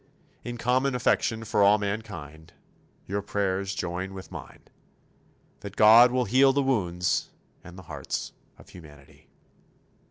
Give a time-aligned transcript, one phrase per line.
[0.43, 2.53] In common affection for all mankind,
[3.05, 4.61] your prayers join with mine
[5.59, 7.29] that God will heal the wounds
[7.63, 9.29] and the hearts of humanity.